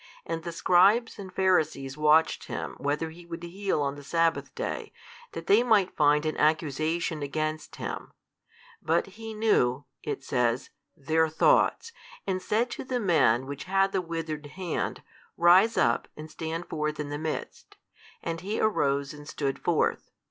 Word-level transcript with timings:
And 0.25 0.41
the 0.41 0.51
Scribes 0.51 1.19
and 1.19 1.31
Pharisees 1.31 1.95
watched 1.95 2.45
Him 2.45 2.73
whether 2.79 3.11
He 3.11 3.23
would 3.23 3.43
heal 3.43 3.83
on 3.83 3.93
the 3.93 4.03
sabbath 4.03 4.55
day, 4.55 4.91
that 5.33 5.45
they 5.45 5.61
might 5.61 5.95
find 5.95 6.25
an 6.25 6.35
accusation 6.37 7.21
against 7.21 7.75
Him: 7.75 8.11
but 8.81 9.05
He 9.05 9.35
knew 9.35 9.85
(it 10.01 10.23
says) 10.23 10.71
their 10.97 11.29
thoughts 11.29 11.91
and 12.25 12.41
said 12.41 12.71
to 12.71 12.83
the 12.83 12.99
man 12.99 13.45
which 13.45 13.65
had 13.65 13.91
the 13.91 14.01
withered 14.01 14.47
hand, 14.47 15.03
Rise 15.37 15.77
up 15.77 16.07
and 16.17 16.31
stand 16.31 16.67
forth 16.67 16.99
in 16.99 17.09
the 17.09 17.19
midst. 17.19 17.77
And 18.23 18.41
he 18.41 18.59
arose 18.59 19.13
and 19.13 19.27
stood 19.27 19.59
forth. 19.59 20.09